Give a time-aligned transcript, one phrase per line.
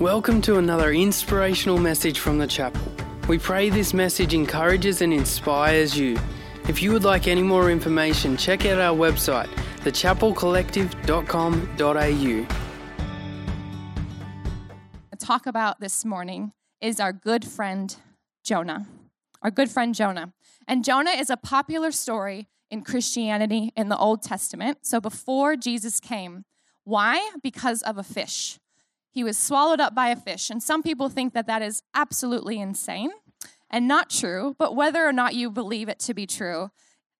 [0.00, 2.82] Welcome to another inspirational message from the chapel.
[3.28, 6.18] We pray this message encourages and inspires you.
[6.68, 9.48] If you would like any more information, check out our website,
[9.78, 12.66] thechapelcollective.com.au.
[15.26, 17.96] talk about this morning is our good friend
[18.44, 18.86] Jonah.
[19.40, 20.32] Our good friend Jonah.
[20.68, 24.78] And Jonah is a popular story in Christianity in the Old Testament.
[24.82, 26.44] So before Jesus came,
[26.84, 27.30] why?
[27.42, 28.58] Because of a fish.
[29.16, 30.50] He was swallowed up by a fish.
[30.50, 33.12] And some people think that that is absolutely insane
[33.70, 36.70] and not true, but whether or not you believe it to be true,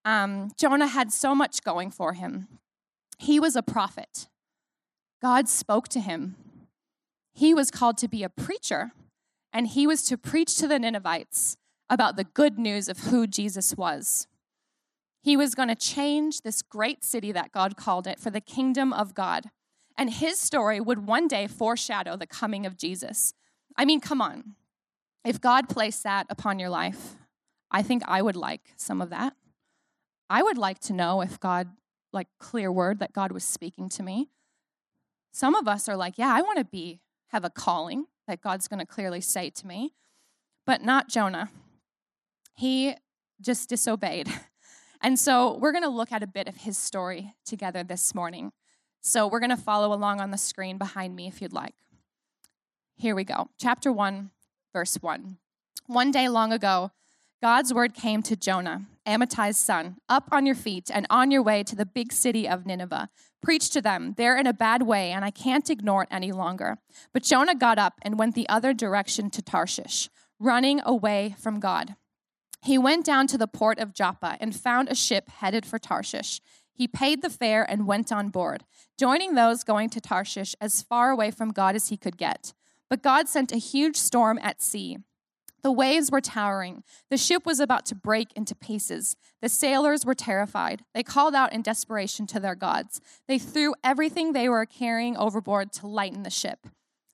[0.05, 2.49] um, Jonah had so much going for him.
[3.17, 4.29] He was a prophet,
[5.23, 6.37] God spoke to him.
[7.33, 8.93] He was called to be a preacher,
[9.51, 11.57] and he was to preach to the Ninevites
[11.89, 14.27] about the good news of who Jesus was.
[15.23, 18.93] He was going to change this great city that God called it for the kingdom
[18.93, 19.47] of God.
[19.99, 23.35] And his story would one day foreshadow the coming of Jesus.
[23.77, 24.55] I mean, come on.
[25.25, 27.15] If God placed that upon your life,
[27.71, 29.35] I think I would like some of that.
[30.29, 31.69] I would like to know if God,
[32.13, 34.31] like, clear word that God was speaking to me.
[35.33, 38.69] Some of us are like, yeah, I want to be, have a calling that God's
[38.69, 39.95] going to clearly say to me,
[40.65, 41.51] but not Jonah.
[42.55, 42.95] He
[43.41, 44.29] just disobeyed.
[45.03, 48.53] And so we're going to look at a bit of his story together this morning.
[49.07, 51.77] So we're going to follow along on the screen behind me if you'd like.
[52.97, 53.51] Here we go.
[53.57, 54.31] Chapter 1,
[54.73, 55.37] verse 1.
[55.87, 56.91] One day long ago,
[57.41, 61.63] God's word came to Jonah, Amittai's son, up on your feet and on your way
[61.63, 63.09] to the big city of Nineveh.
[63.41, 64.15] Preach to them.
[64.17, 66.79] They're in a bad way, and I can't ignore it any longer.
[67.13, 70.11] But Jonah got up and went the other direction to Tarshish,
[70.41, 71.95] running away from God.
[72.65, 76.41] He went down to the port of Joppa and found a ship headed for Tarshish.
[76.77, 78.65] He paid the fare and went on board,
[78.99, 82.53] joining those going to Tarshish as far away from God as he could get.
[82.91, 84.99] But God sent a huge storm at sea.
[85.63, 86.85] The waves were towering.
[87.11, 89.17] The ship was about to break into pieces.
[89.41, 90.85] The sailors were terrified.
[90.95, 93.01] They called out in desperation to their gods.
[93.27, 96.69] They threw everything they were carrying overboard to lighten the ship.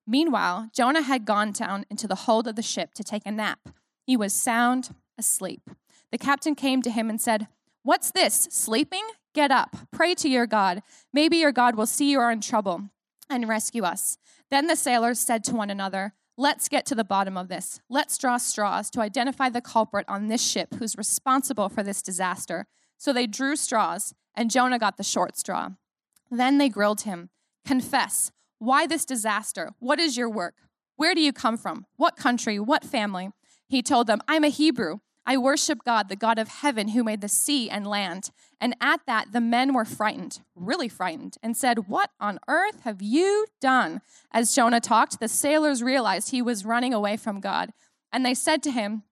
[0.07, 3.71] Meanwhile, Jonah had gone down into the hold of the ship to take a nap.
[4.05, 5.71] He was sound asleep.
[6.11, 7.47] The captain came to him and said,
[7.85, 8.49] What's this?
[8.51, 9.05] Sleeping?
[9.35, 10.83] Get up, pray to your God.
[11.13, 12.91] Maybe your God will see you are in trouble
[13.31, 14.19] and rescue us.
[14.51, 17.81] Then the sailors said to one another, Let's get to the bottom of this.
[17.91, 22.67] Let's draw straws to identify the culprit on this ship who's responsible for this disaster.
[22.97, 25.71] So they drew straws, and Jonah got the short straw.
[26.31, 27.29] Then they grilled him.
[27.67, 28.33] Confess.
[28.59, 29.73] Why this disaster?
[29.79, 30.55] What is your work?
[30.97, 31.85] Where do you come from?
[31.97, 32.59] What country?
[32.59, 33.31] What family?
[33.69, 34.99] He told them, I'm a Hebrew.
[35.25, 38.31] I worship God, the God of heaven, who made the sea and land.
[38.61, 43.01] And at that, the men were frightened, really frightened, and said, What on earth have
[43.01, 44.01] you done?
[44.33, 47.73] As Jonah talked, the sailors realized he was running away from God.
[48.13, 49.05] And they said to him,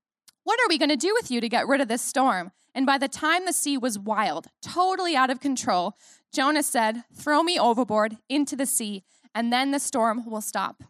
[0.43, 2.51] What are we going to do with you to get rid of this storm?
[2.75, 5.95] And by the time the sea was wild, totally out of control,
[6.33, 9.05] Jonah said, Throw me overboard into the sea,
[9.35, 10.83] and then the storm will stop.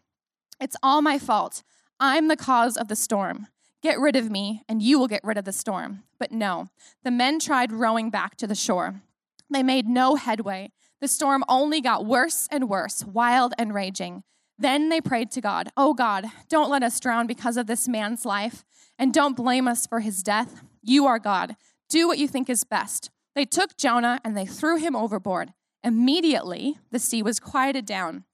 [0.59, 1.63] It's all my fault.
[1.99, 3.47] I'm the cause of the storm.
[3.81, 6.03] Get rid of me, and you will get rid of the storm.
[6.19, 6.67] But no,
[7.03, 9.01] the men tried rowing back to the shore.
[9.49, 10.71] They made no headway.
[10.99, 14.23] The storm only got worse and worse, wild and raging.
[14.57, 18.23] Then they prayed to God, Oh God, don't let us drown because of this man's
[18.23, 18.63] life,
[18.99, 20.61] and don't blame us for his death.
[20.83, 21.55] You are God.
[21.89, 23.09] Do what you think is best.
[23.33, 25.53] They took Jonah and they threw him overboard.
[25.83, 28.25] Immediately, the sea was quieted down.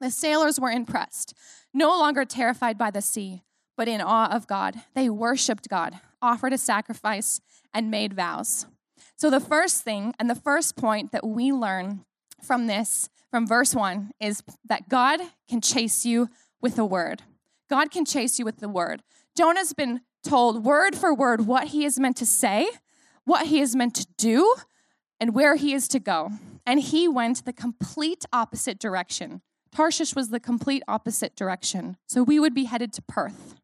[0.00, 1.32] The sailors were impressed,
[1.72, 3.44] no longer terrified by the sea
[3.76, 4.76] but in awe of God.
[4.94, 7.40] They worshiped God, offered a sacrifice,
[7.72, 8.66] and made vows.
[9.16, 12.04] So, the first thing and the first point that we learn
[12.42, 16.28] from this, from verse one, is that God can chase you
[16.60, 17.22] with a word.
[17.68, 19.02] God can chase you with the word.
[19.36, 22.68] Jonah's been told word for word what he is meant to say,
[23.24, 24.54] what he is meant to do,
[25.20, 26.30] and where he is to go.
[26.66, 29.42] And he went the complete opposite direction.
[29.72, 31.96] Tarshish was the complete opposite direction.
[32.06, 33.54] So we would be headed to Perth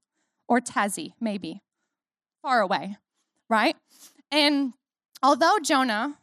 [0.52, 1.62] or Tassie, maybe,
[2.42, 2.98] far away,
[3.48, 3.74] right?
[4.30, 4.74] And
[5.22, 6.18] although Jonah,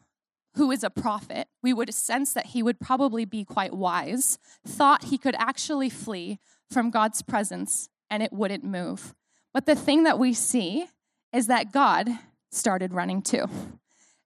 [0.54, 5.06] who is a prophet, we would sense that he would probably be quite wise, thought
[5.06, 6.38] he could actually flee
[6.70, 9.16] from God's presence and it wouldn't move.
[9.52, 10.86] But the thing that we see
[11.34, 12.08] is that God
[12.52, 13.46] started running too.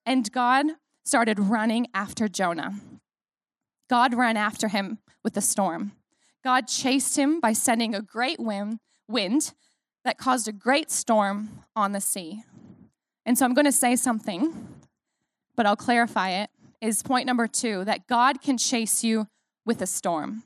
[0.05, 0.65] And God
[1.05, 2.73] started running after Jonah.
[3.89, 5.93] God ran after him with a storm.
[6.43, 9.53] God chased him by sending a great wind, wind
[10.03, 12.43] that caused a great storm on the sea.
[13.25, 14.67] And so I'm going to say something,
[15.55, 16.49] but I'll clarify it.
[16.81, 19.27] Is point number two that God can chase you
[19.65, 20.43] with a storm.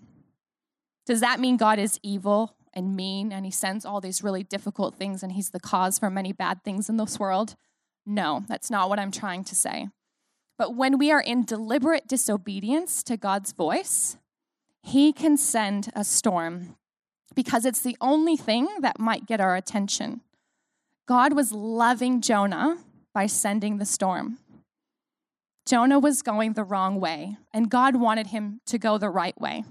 [1.05, 4.95] Does that mean God is evil and mean and he sends all these really difficult
[4.95, 7.55] things and he's the cause for many bad things in this world?
[8.05, 9.87] No, that's not what I'm trying to say.
[10.57, 14.17] But when we are in deliberate disobedience to God's voice,
[14.81, 16.75] he can send a storm
[17.35, 20.21] because it's the only thing that might get our attention.
[21.07, 22.77] God was loving Jonah
[23.13, 24.39] by sending the storm.
[25.65, 29.63] Jonah was going the wrong way, and God wanted him to go the right way.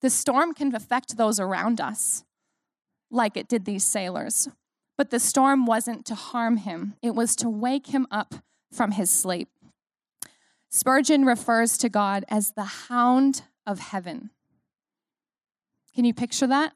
[0.00, 2.24] The storm can affect those around us,
[3.10, 4.48] like it did these sailors.
[4.98, 8.34] But the storm wasn't to harm him, it was to wake him up
[8.72, 9.48] from his sleep.
[10.68, 14.30] Spurgeon refers to God as the hound of heaven.
[15.94, 16.72] Can you picture that?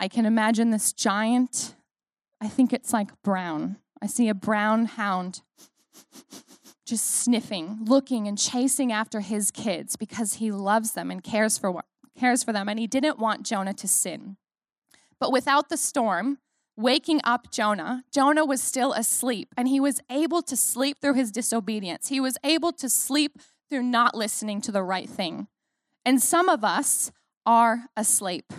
[0.00, 1.74] I can imagine this giant,
[2.40, 3.78] I think it's like brown.
[4.00, 5.40] I see a brown hound
[6.86, 11.82] just sniffing, looking, and chasing after his kids because he loves them and cares for,
[12.18, 14.36] cares for them, and he didn't want Jonah to sin.
[15.18, 16.38] But without the storm,
[16.76, 21.32] waking up Jonah, Jonah was still asleep, and he was able to sleep through his
[21.32, 22.08] disobedience.
[22.08, 23.38] He was able to sleep
[23.68, 25.48] through not listening to the right thing.
[26.06, 27.10] And some of us
[27.48, 28.52] are asleep.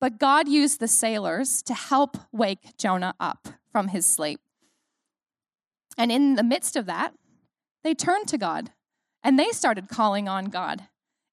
[0.00, 4.40] But God used the sailors to help wake Jonah up from his sleep.
[5.98, 7.12] And in the midst of that,
[7.82, 8.70] they turned to God
[9.22, 10.84] and they started calling on God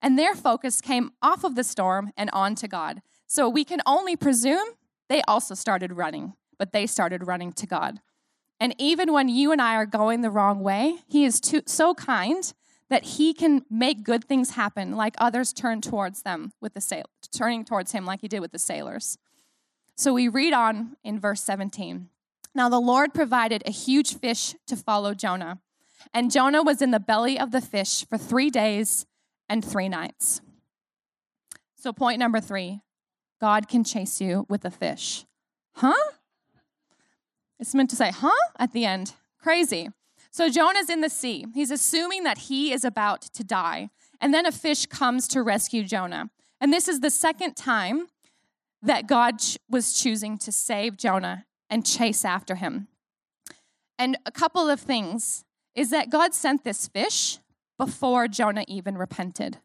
[0.02, 3.02] and their focus came off of the storm and onto God.
[3.28, 4.68] So we can only presume
[5.08, 8.00] they also started running, but they started running to God.
[8.60, 11.94] And even when you and I are going the wrong way, He is too, so
[11.94, 12.52] kind
[12.90, 17.06] that He can make good things happen, like others turn towards them with the sail,
[17.32, 19.18] turning towards Him, like He did with the sailors.
[19.96, 22.10] So we read on in verse 17.
[22.54, 25.60] Now the Lord provided a huge fish to follow Jonah,
[26.14, 29.06] and Jonah was in the belly of the fish for three days
[29.50, 30.42] and three nights.
[31.76, 32.82] So, point number three
[33.40, 35.26] God can chase you with a fish.
[35.76, 36.12] Huh?
[37.60, 38.32] It's meant to say, huh?
[38.60, 39.14] At the end.
[39.42, 39.90] Crazy.
[40.38, 41.48] So, Jonah's in the sea.
[41.56, 43.90] He's assuming that he is about to die.
[44.22, 46.30] And then a fish comes to rescue Jonah.
[46.62, 48.10] And this is the second time
[48.84, 52.88] that God was choosing to save Jonah and chase after him.
[53.98, 55.44] And a couple of things
[55.74, 57.40] is that God sent this fish
[57.80, 59.58] before Jonah even repented.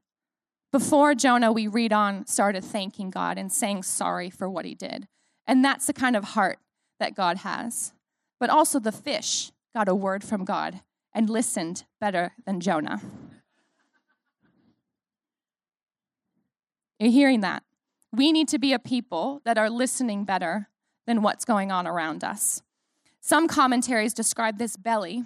[0.72, 5.06] Before Jonah, we read on, started thanking God and saying sorry for what he did.
[5.46, 6.60] And that's the kind of heart
[6.98, 7.92] that God has.
[8.40, 10.80] But also, the fish got a word from God
[11.12, 13.00] and listened better than Jonah.
[16.98, 17.64] You're hearing that?
[18.12, 20.68] We need to be a people that are listening better
[21.06, 22.62] than what's going on around us.
[23.20, 25.24] Some commentaries describe this belly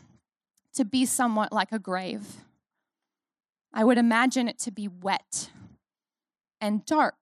[0.75, 2.37] to be somewhat like a grave.
[3.73, 5.51] I would imagine it to be wet
[6.61, 7.17] and dark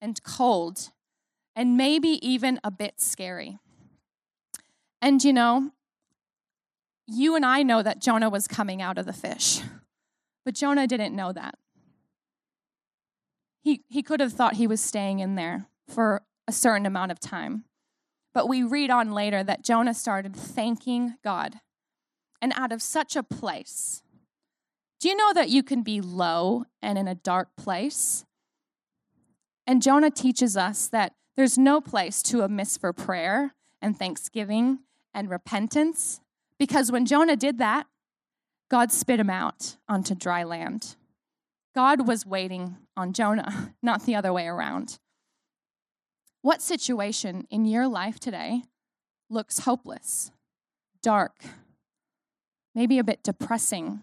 [0.00, 0.90] and cold
[1.54, 3.58] and maybe even a bit scary.
[5.00, 5.72] And you know,
[7.08, 9.62] you and I know that Jonah was coming out of the fish,
[10.44, 11.54] but Jonah didn't know that.
[13.62, 17.18] He, he could have thought he was staying in there for a certain amount of
[17.18, 17.64] time.
[18.34, 21.56] But we read on later that Jonah started thanking God.
[22.40, 24.02] And out of such a place,
[25.00, 28.24] do you know that you can be low and in a dark place?
[29.66, 34.80] And Jonah teaches us that there's no place too amiss for prayer and thanksgiving
[35.12, 36.20] and repentance
[36.58, 37.86] because when Jonah did that,
[38.70, 40.96] God spit him out onto dry land.
[41.74, 44.98] God was waiting on Jonah, not the other way around.
[46.42, 48.62] What situation in your life today
[49.30, 50.30] looks hopeless,
[51.02, 51.42] dark,
[52.74, 54.00] maybe a bit depressing,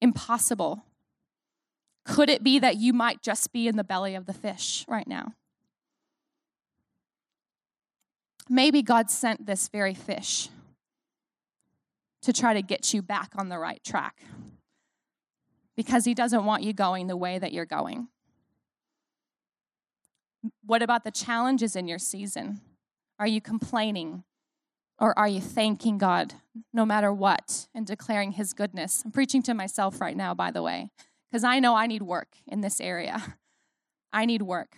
[0.00, 0.84] impossible?
[2.04, 5.06] Could it be that you might just be in the belly of the fish right
[5.06, 5.34] now?
[8.48, 10.48] Maybe God sent this very fish
[12.22, 14.16] to try to get you back on the right track
[15.76, 18.08] because he doesn't want you going the way that you're going.
[20.64, 22.60] What about the challenges in your season?
[23.18, 24.24] Are you complaining?
[24.98, 26.34] Or are you thanking God
[26.74, 29.02] no matter what and declaring His goodness?
[29.04, 30.90] I'm preaching to myself right now, by the way,
[31.30, 33.36] because I know I need work in this area.
[34.12, 34.76] I need work.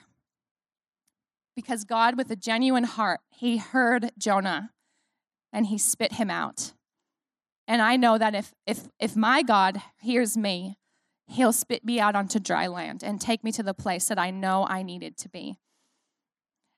[1.56, 4.70] Because God, with a genuine heart, He heard Jonah
[5.52, 6.72] and He spit him out.
[7.66, 10.76] And I know that if, if, if my God hears me,
[11.26, 14.30] He'll spit me out onto dry land and take me to the place that I
[14.30, 15.56] know I needed to be.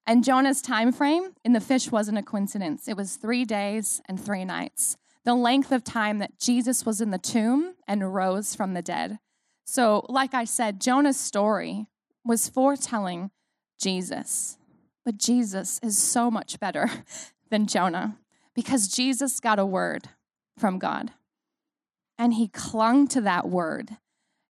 [0.07, 2.87] And Jonah's time frame in the fish wasn't a coincidence.
[2.87, 7.11] It was three days and three nights, the length of time that Jesus was in
[7.11, 9.19] the tomb and rose from the dead.
[9.65, 11.87] So, like I said, Jonah's story
[12.25, 13.31] was foretelling
[13.81, 14.59] Jesus.
[15.05, 16.91] But Jesus is so much better
[17.51, 18.19] than Jonah
[18.55, 20.11] because Jesus got a word
[20.59, 21.13] from God.
[22.19, 23.97] And he clung to that word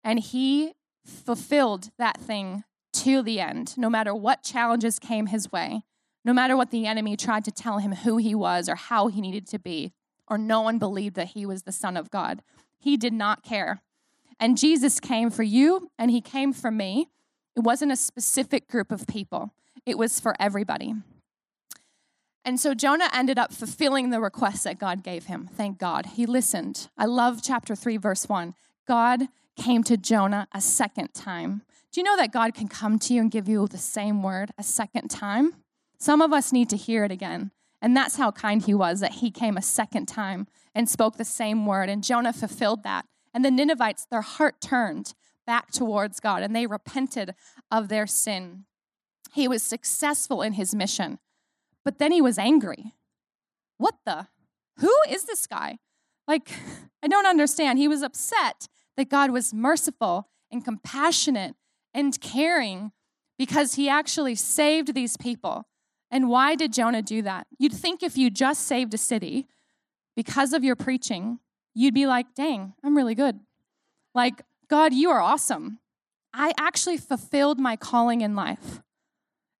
[0.02, 0.72] and he
[1.04, 5.82] fulfilled that thing to the end, no matter what challenges came his way,
[6.24, 9.20] no matter what the enemy tried to tell him who he was or how he
[9.20, 9.92] needed to be,
[10.28, 12.42] or no one believed that he was the Son of God.
[12.78, 13.80] He did not care.
[14.38, 17.08] And Jesus came for you and he came for me.
[17.56, 19.52] It wasn't a specific group of people,
[19.86, 20.94] it was for everybody.
[22.44, 25.48] And so Jonah ended up fulfilling the request that God gave him.
[25.54, 26.06] Thank God.
[26.14, 26.88] He listened.
[26.98, 28.54] I love chapter 3, verse 1.
[28.86, 31.62] God came to Jonah a second time.
[31.92, 34.50] Do you know that God can come to you and give you the same word
[34.58, 35.54] a second time?
[35.98, 37.52] Some of us need to hear it again.
[37.80, 41.24] And that's how kind he was that he came a second time and spoke the
[41.24, 41.88] same word.
[41.88, 43.06] And Jonah fulfilled that.
[43.34, 45.14] And the Ninevites, their heart turned
[45.46, 47.34] back towards God and they repented
[47.70, 48.64] of their sin.
[49.32, 51.18] He was successful in his mission,
[51.84, 52.94] but then he was angry.
[53.78, 54.28] What the?
[54.78, 55.78] Who is this guy?
[56.26, 56.50] Like,
[57.02, 57.78] I don't understand.
[57.78, 61.54] He was upset that God was merciful and compassionate
[61.94, 62.92] and caring
[63.38, 65.66] because he actually saved these people.
[66.10, 67.46] And why did Jonah do that?
[67.58, 69.46] You'd think if you just saved a city
[70.14, 71.38] because of your preaching,
[71.74, 73.40] you'd be like, dang, I'm really good.
[74.14, 75.78] Like, God, you are awesome.
[76.34, 78.82] I actually fulfilled my calling in life.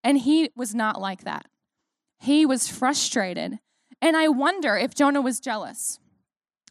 [0.04, 1.46] And he was not like that.
[2.22, 3.58] He was frustrated.
[4.00, 5.98] And I wonder if Jonah was jealous.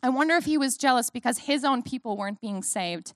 [0.01, 3.13] I wonder if he was jealous because his own people weren't being saved.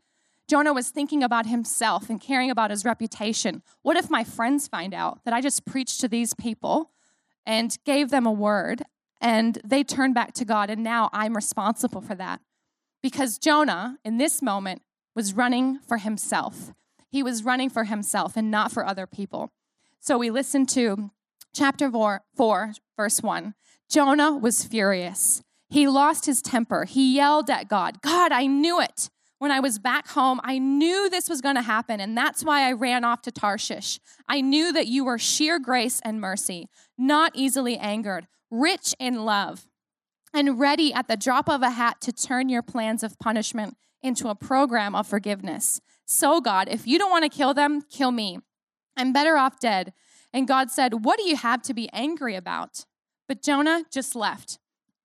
[0.49, 3.63] Jonah was thinking about himself and caring about his reputation.
[3.83, 6.91] What if my friends find out that I just preached to these people
[7.45, 8.81] and gave them a word
[9.21, 12.41] and they turn back to God and now I'm responsible for that?
[13.01, 14.81] Because Jonah, in this moment,
[15.15, 16.73] was running for himself.
[17.07, 19.53] He was running for himself and not for other people.
[20.01, 21.11] So we listen to
[21.55, 23.53] chapter 4, 4, verse 1.
[23.89, 25.41] Jonah was furious.
[25.69, 26.85] He lost his temper.
[26.85, 29.09] He yelled at God, God, I knew it.
[29.37, 32.67] When I was back home, I knew this was going to happen, and that's why
[32.67, 33.99] I ran off to Tarshish.
[34.27, 39.67] I knew that you were sheer grace and mercy, not easily angered, rich in love,
[40.33, 44.29] and ready at the drop of a hat to turn your plans of punishment into
[44.29, 45.81] a program of forgiveness.
[46.05, 48.39] So, God, if you don't want to kill them, kill me.
[48.95, 49.93] I'm better off dead.
[50.35, 52.85] And God said, What do you have to be angry about?
[53.25, 54.59] But Jonah just left.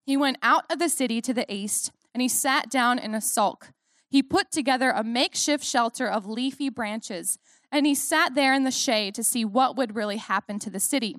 [0.04, 3.20] He went out of the city to the east, and he sat down in a
[3.20, 3.70] sulk.
[4.08, 7.38] He put together a makeshift shelter of leafy branches,
[7.70, 10.80] and he sat there in the shade to see what would really happen to the
[10.80, 11.18] city.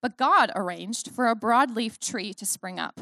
[0.00, 3.00] But God arranged for a broadleaf tree to spring up.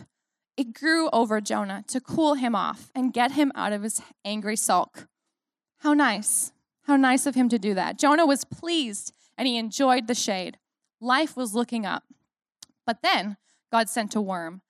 [0.56, 4.56] It grew over Jonah to cool him off and get him out of his angry
[4.56, 5.08] sulk.
[5.80, 6.52] How nice.
[6.84, 7.98] How nice of him to do that.
[7.98, 10.58] Jonah was pleased and he enjoyed the shade.
[11.00, 12.04] Life was looking up.
[12.86, 13.38] But then
[13.72, 14.60] God sent a worm.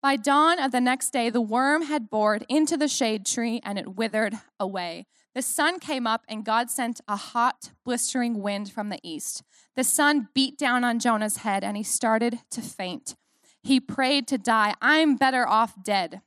[0.00, 3.76] By dawn of the next day, the worm had bored into the shade tree and
[3.76, 5.08] it withered away.
[5.34, 9.42] The sun came up, and God sent a hot, blistering wind from the east.
[9.74, 13.16] The sun beat down on Jonah's head, and he started to faint.
[13.62, 14.74] He prayed to die.
[14.80, 16.20] I'm better off dead.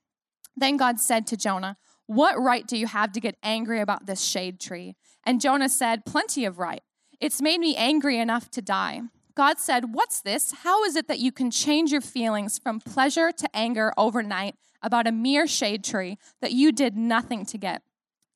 [0.55, 4.21] Then God said to Jonah, What right do you have to get angry about this
[4.21, 4.95] shade tree?
[5.25, 6.81] And Jonah said, Plenty of right.
[7.23, 9.03] It's made me angry enough to die.
[9.33, 10.51] God said, What's this?
[10.63, 15.07] How is it that you can change your feelings from pleasure to anger overnight about
[15.07, 17.81] a mere shade tree that you did nothing to get?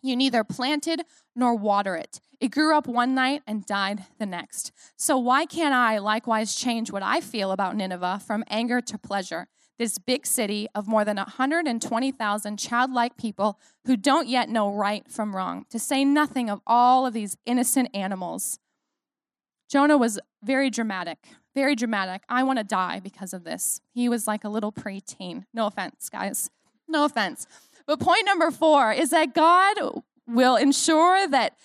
[0.02, 1.02] You neither planted
[1.36, 2.22] nor water it.
[2.40, 4.72] It grew up one night and died the next.
[4.96, 9.50] So why can't I likewise change what I feel about Nineveh from anger to pleasure?
[9.78, 15.36] This big city of more than 120,000 childlike people who don't yet know right from
[15.36, 18.60] wrong, to say nothing of all of these innocent animals.
[19.70, 21.18] Jonah was very dramatic,
[21.54, 22.24] very dramatic.
[22.30, 23.82] I want to die because of this.
[23.94, 25.46] He was like a little preteen.
[25.54, 26.50] No offense, guys.
[26.88, 27.48] No offense.
[27.86, 29.78] But point number four is that God
[30.28, 31.58] will ensure that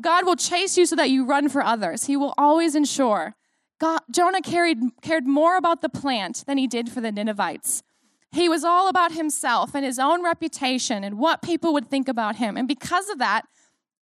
[0.00, 2.04] God will chase you so that you run for others.
[2.04, 3.34] He will always ensure.
[3.80, 7.82] God, Jonah carried, cared more about the plant than he did for the Ninevites.
[8.30, 12.36] He was all about himself and his own reputation and what people would think about
[12.36, 12.56] him.
[12.56, 13.46] And because of that,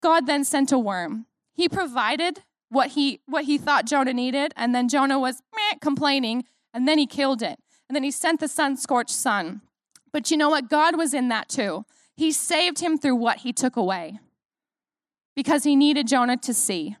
[0.03, 1.25] God then sent a worm.
[1.53, 6.45] He provided what he what he thought Jonah needed, and then Jonah was meh, complaining,
[6.73, 7.59] and then he killed it.
[7.87, 9.61] And then he sent the sun scorched sun.
[10.11, 10.69] But you know what?
[10.69, 11.85] God was in that too.
[12.15, 14.19] He saved him through what he took away
[15.35, 16.97] because he needed Jonah to see.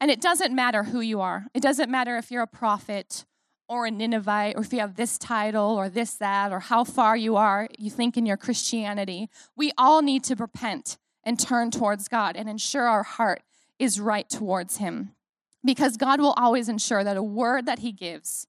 [0.00, 3.24] And it doesn't matter who you are, it doesn't matter if you're a prophet
[3.68, 7.16] or a Ninevite, or if you have this title or this, that, or how far
[7.16, 9.28] you are, you think in your Christianity.
[9.56, 13.42] We all need to repent and turn towards God and ensure our heart
[13.80, 15.12] is right towards him.
[15.64, 18.46] Because God will always ensure that a word that he gives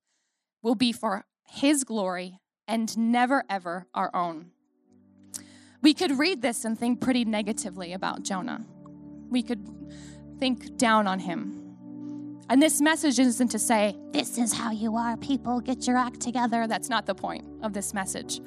[0.61, 4.51] will be for his glory and never ever our own.
[5.81, 8.65] We could read this and think pretty negatively about Jonah.
[9.29, 9.67] We could
[10.37, 11.57] think down on him.
[12.49, 16.19] And this message isn't to say, This is how you are, people, get your act
[16.19, 16.67] together.
[16.67, 18.41] That's not the point of this message.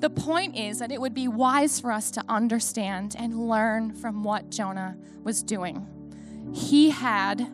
[0.00, 4.24] The point is that it would be wise for us to understand and learn from
[4.24, 5.86] what Jonah was doing.
[6.52, 7.46] He had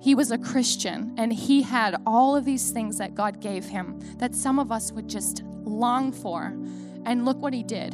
[0.00, 4.00] he was a Christian and he had all of these things that God gave him
[4.16, 6.56] that some of us would just long for.
[7.04, 7.92] And look what he did.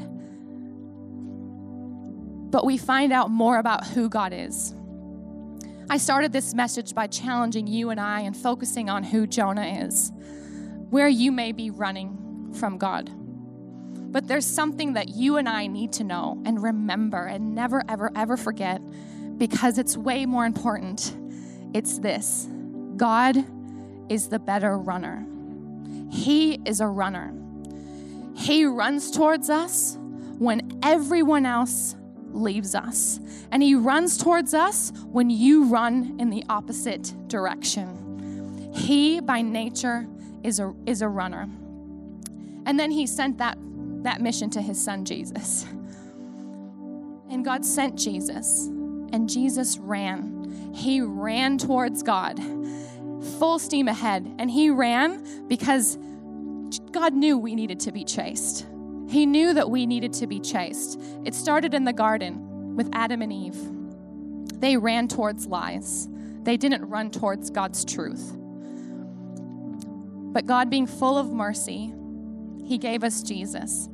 [2.51, 4.75] But we find out more about who God is.
[5.91, 10.11] I started this message by challenging you and I and focusing on who Jonah is,
[10.91, 13.11] where you may be running from God.
[14.13, 18.11] But there's something that you and I need to know and remember and never, ever,
[18.17, 18.81] ever forget
[19.37, 21.17] because it's way more important
[21.77, 22.49] it's this
[22.97, 23.37] God
[24.09, 25.27] is the better runner.
[26.11, 27.35] He is a runner.
[28.35, 29.99] He runs towards us
[30.39, 31.97] when everyone else
[32.31, 33.21] leaves us.
[33.51, 38.73] And He runs towards us when you run in the opposite direction.
[38.73, 40.07] He, by nature,
[40.43, 41.43] is a, is a runner.
[42.67, 43.59] And then He sent that,
[44.03, 45.67] that mission to His Son, Jesus.
[47.29, 48.71] And God sent Jesus,
[49.13, 50.37] and Jesus ran
[50.77, 52.39] he ran towards God,
[53.39, 54.31] full steam ahead.
[54.39, 55.97] And he ran because
[56.93, 58.67] God knew we needed to be chased.
[59.09, 61.01] He knew that we needed to be chased.
[61.25, 63.57] It started in the garden with Adam and Eve.
[64.61, 66.09] They ran towards lies,
[66.43, 68.37] they didn't run towards God's truth.
[70.33, 71.95] But God, being full of mercy,
[72.67, 73.89] He gave us Jesus.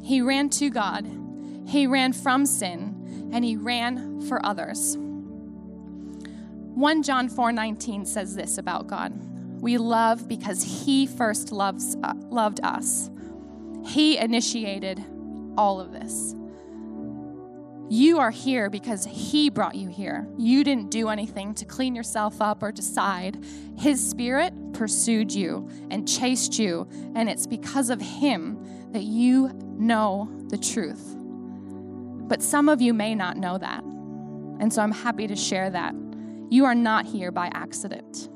[0.00, 1.10] He ran to God,
[1.66, 2.97] He ran from sin,
[3.32, 4.96] and He ran for others.
[6.78, 9.12] 1 John 4:19 says this about God.
[9.60, 13.10] We love because he first loves uh, loved us.
[13.84, 15.04] He initiated
[15.56, 16.34] all of this.
[17.90, 20.28] You are here because He brought you here.
[20.36, 23.42] You didn't do anything to clean yourself up or decide.
[23.78, 30.28] His Spirit pursued you and chased you, and it's because of Him that you know
[30.48, 31.17] the truth.
[32.28, 33.82] But some of you may not know that.
[33.82, 35.94] And so I'm happy to share that.
[36.50, 38.28] You are not here by accident.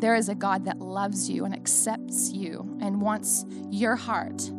[0.00, 4.50] There is a God that loves you and accepts you and wants your heart.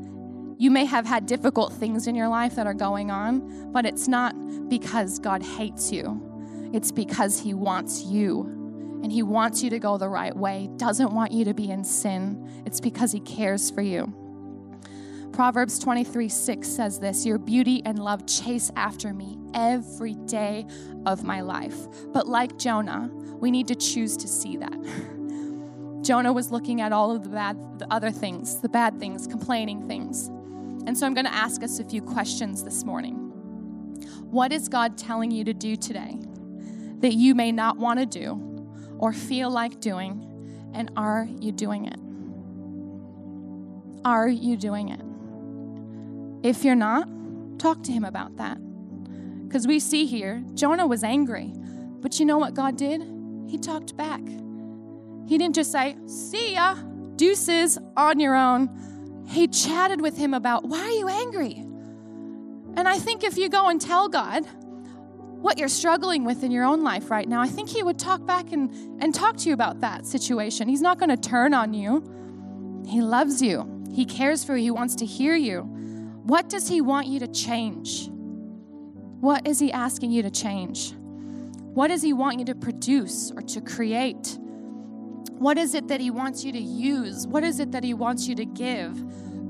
[0.57, 4.07] You may have had difficult things in your life that are going on, but it's
[4.07, 4.35] not
[4.69, 6.69] because God hates you.
[6.73, 8.41] It's because He wants you
[9.01, 11.83] and He wants you to go the right way, doesn't want you to be in
[11.83, 12.63] sin.
[12.65, 14.13] It's because He cares for you.
[15.33, 20.65] Proverbs 23 6 says this Your beauty and love chase after me every day
[21.05, 21.75] of my life.
[22.11, 26.01] But like Jonah, we need to choose to see that.
[26.01, 29.87] Jonah was looking at all of the bad, the other things, the bad things, complaining
[29.87, 30.27] things.
[30.87, 33.15] And so I'm going to ask us a few questions this morning.
[34.31, 36.17] What is God telling you to do today
[36.99, 38.67] that you may not want to do
[38.97, 40.27] or feel like doing?
[40.73, 41.99] And are you doing it?
[44.03, 45.01] Are you doing it?
[46.43, 47.07] If you're not,
[47.59, 48.57] talk to him about that.
[49.47, 51.53] Because we see here, Jonah was angry.
[51.55, 53.01] But you know what God did?
[53.47, 54.21] He talked back.
[55.27, 56.75] He didn't just say, See ya,
[57.15, 59.25] deuces on your own.
[59.27, 61.65] He chatted with him about, Why are you angry?
[62.75, 64.45] And I think if you go and tell God
[65.41, 68.25] what you're struggling with in your own life right now, I think He would talk
[68.25, 70.69] back and, and talk to you about that situation.
[70.69, 72.83] He's not going to turn on you.
[72.87, 75.80] He loves you, He cares for you, He wants to hear you.
[76.23, 78.09] What does He want you to change?
[79.19, 80.93] What is He asking you to change?
[81.73, 84.37] What does He want you to produce or to create?
[85.31, 87.25] What is it that He wants you to use?
[87.25, 88.95] What is it that He wants you to give?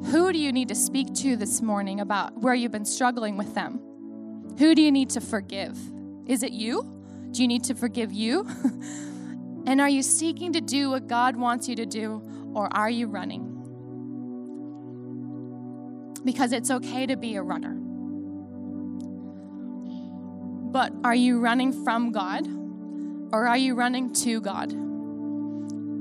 [0.05, 3.53] Who do you need to speak to this morning about where you've been struggling with
[3.53, 3.79] them?
[4.57, 5.77] Who do you need to forgive?
[6.25, 6.83] Is it you?
[7.31, 8.47] Do you need to forgive you?
[9.67, 12.21] and are you seeking to do what God wants you to do,
[12.53, 13.50] or are you running?
[16.23, 17.77] Because it's okay to be a runner.
[20.71, 22.47] But are you running from God
[23.33, 24.73] or are you running to God?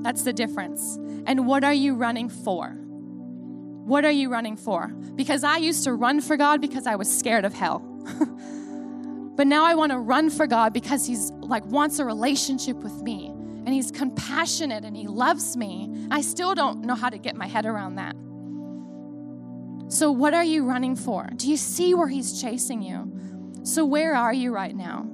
[0.05, 0.97] That's the difference.
[1.27, 2.69] And what are you running for?
[2.71, 4.89] What are you running for?
[5.17, 7.81] Because I used to run for God because I was scared of hell.
[9.37, 13.03] but now I want to run for God because he's like wants a relationship with
[13.03, 16.07] me and he's compassionate and he loves me.
[16.11, 18.15] I still don't know how to get my head around that.
[19.91, 21.29] So, what are you running for?
[21.35, 23.13] Do you see where He's chasing you?
[23.65, 25.11] So, where are you right now?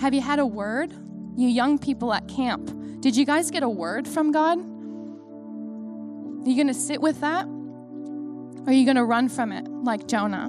[0.00, 0.94] Have you had a word?
[1.36, 4.58] You young people at camp, did you guys get a word from God?
[4.58, 7.44] Are you going to sit with that?
[7.44, 10.48] Or are you going to run from it like Jonah?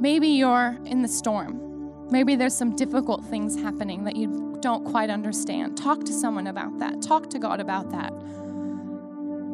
[0.00, 2.08] Maybe you're in the storm.
[2.10, 5.76] Maybe there's some difficult things happening that you don't quite understand.
[5.76, 7.02] Talk to someone about that.
[7.02, 8.12] Talk to God about that.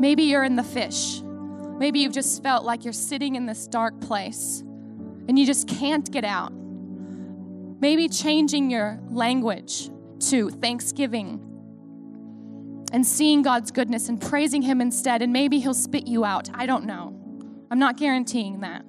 [0.00, 1.20] Maybe you're in the fish.
[1.22, 4.60] Maybe you've just felt like you're sitting in this dark place
[5.28, 6.52] and you just can't get out.
[6.52, 9.90] Maybe changing your language
[10.30, 11.46] to thanksgiving
[12.92, 16.50] and seeing God's goodness and praising Him instead, and maybe He'll spit you out.
[16.52, 17.14] I don't know.
[17.70, 18.84] I'm not guaranteeing that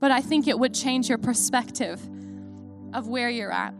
[0.00, 2.00] but I think it would change your perspective
[2.92, 3.74] of where you're at.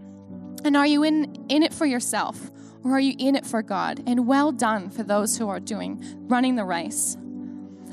[0.64, 2.50] And are you in, in it for yourself
[2.86, 4.00] or are you in it for God?
[4.06, 7.16] And well done for those who are doing, running the race.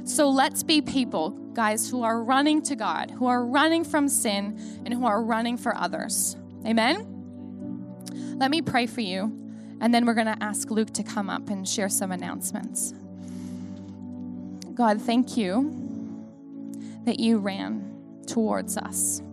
[0.04, 4.60] So let's be people, guys, who are running to God, who are running from sin,
[4.86, 6.38] and who are running for others.
[6.66, 7.08] Amen?
[8.38, 9.24] Let me pray for you,
[9.82, 12.94] and then we're going to ask Luke to come up and share some announcements.
[14.76, 19.24] God, thank you that you ran towards us.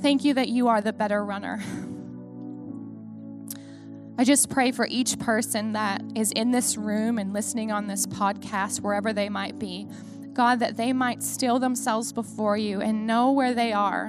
[0.00, 1.60] Thank you that you are the better runner.
[4.20, 8.06] I just pray for each person that is in this room and listening on this
[8.06, 9.88] podcast, wherever they might be.
[10.34, 14.08] God, that they might still themselves before you and know where they are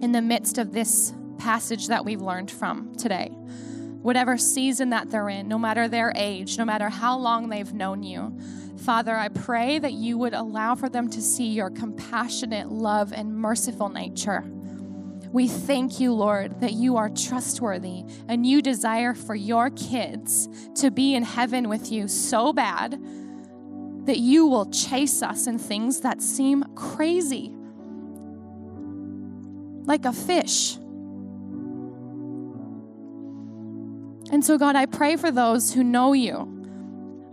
[0.00, 3.28] in the midst of this passage that we've learned from today.
[3.28, 8.02] Whatever season that they're in, no matter their age, no matter how long they've known
[8.02, 8.34] you,
[8.86, 13.36] Father, I pray that you would allow for them to see your compassionate love and
[13.36, 14.50] merciful nature.
[15.34, 20.92] We thank you, Lord, that you are trustworthy and you desire for your kids to
[20.92, 22.92] be in heaven with you so bad
[24.06, 27.52] that you will chase us in things that seem crazy,
[29.86, 30.76] like a fish.
[34.30, 36.42] And so, God, I pray for those who know you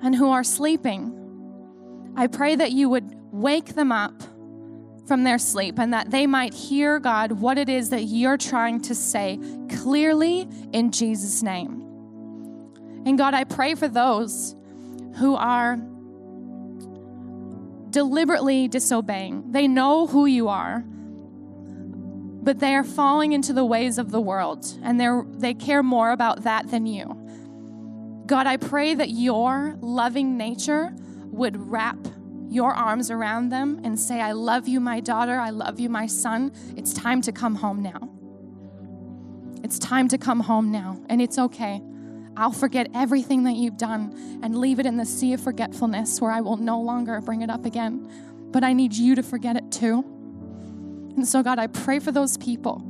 [0.02, 2.14] and who are sleeping.
[2.18, 4.24] I pray that you would wake them up
[5.08, 8.82] from their sleep and that they might hear, God, what it is that you're trying
[8.82, 11.82] to say clearly in Jesus' name.
[13.06, 14.56] And God, I pray for those
[15.18, 15.78] who are
[17.90, 19.52] deliberately disobeying.
[19.52, 20.84] They know who you are,
[22.44, 26.12] but they are falling into the ways of the world and they they care more
[26.12, 27.18] about that than you.
[28.26, 30.94] God, I pray that your loving nature
[31.26, 31.98] would wrap
[32.52, 35.40] your arms around them and say, I love you, my daughter.
[35.40, 36.52] I love you, my son.
[36.76, 38.10] It's time to come home now.
[39.64, 41.82] It's time to come home now, and it's okay.
[42.36, 46.32] I'll forget everything that you've done and leave it in the sea of forgetfulness where
[46.32, 48.10] I will no longer bring it up again.
[48.52, 50.00] But I need you to forget it too.
[51.16, 52.84] And so, God, I pray for those people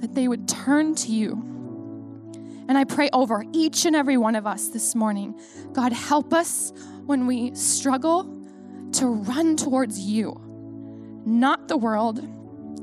[0.00, 1.32] that they would turn to you.
[2.68, 5.38] And I pray over each and every one of us this morning.
[5.72, 6.72] God, help us
[7.04, 8.35] when we struggle
[8.96, 10.40] to run towards you,
[11.26, 12.26] not the world,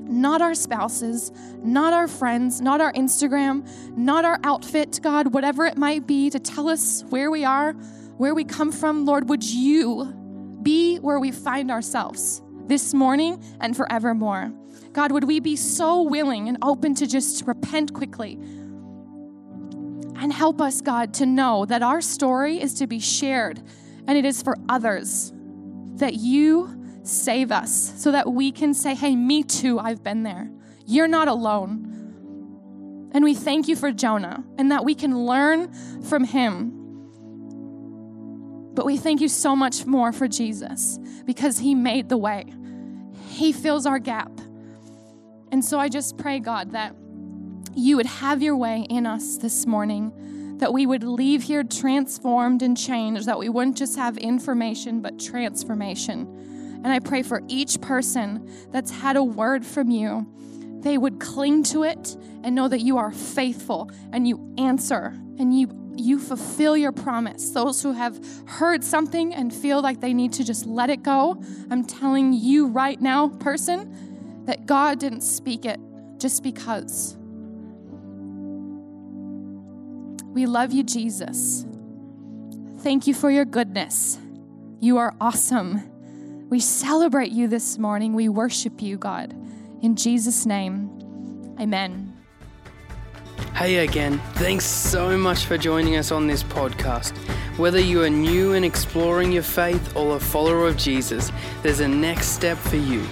[0.09, 1.31] not our spouses,
[1.63, 6.39] not our friends, not our Instagram, not our outfit, God, whatever it might be to
[6.39, 9.05] tell us where we are, where we come from.
[9.05, 10.13] Lord, would you
[10.61, 14.53] be where we find ourselves this morning and forevermore?
[14.91, 18.33] God, would we be so willing and open to just repent quickly?
[20.15, 23.61] And help us, God, to know that our story is to be shared
[24.07, 25.32] and it is for others
[25.95, 30.49] that you save us so that we can say, hey, me too, I've been there.
[30.85, 33.09] You're not alone.
[33.13, 35.71] And we thank you for Jonah and that we can learn
[36.03, 36.79] from him.
[38.73, 42.51] But we thank you so much more for Jesus because he made the way,
[43.29, 44.31] he fills our gap.
[45.51, 46.95] And so I just pray, God, that
[47.75, 50.11] you would have your way in us this morning,
[50.63, 55.19] that we would leave here transformed and changed, that we wouldn't just have information, but
[55.19, 56.79] transformation.
[56.85, 60.25] And I pray for each person that's had a word from you,
[60.79, 65.53] they would cling to it and know that you are faithful and you answer and
[65.59, 67.49] you you fulfill your promise.
[67.49, 71.43] Those who have heard something and feel like they need to just let it go,
[71.71, 75.81] I'm telling you right now, person, that God didn't speak it
[76.19, 77.17] just because.
[80.33, 81.63] We love you, Jesus.
[82.79, 84.17] Thank you for your goodness.
[84.79, 86.49] You are awesome.
[86.49, 88.13] We celebrate you this morning.
[88.13, 89.31] We worship you, God.
[89.83, 90.89] In Jesus' name,
[91.59, 92.17] amen.
[93.53, 97.15] Hey again, thanks so much for joining us on this podcast.
[97.57, 101.87] Whether you are new and exploring your faith or a follower of Jesus, there's a
[101.87, 103.05] next step for you.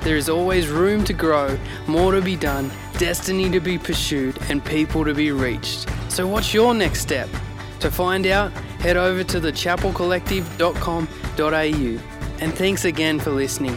[0.00, 2.70] There is always room to grow, more to be done,
[3.02, 5.88] destiny to be pursued, and people to be reached.
[6.08, 7.28] So, what's your next step?
[7.80, 12.00] To find out, head over to thechapelcollective.com.au.
[12.40, 13.76] And thanks again for listening.